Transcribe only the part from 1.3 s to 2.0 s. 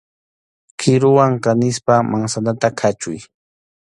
kanispa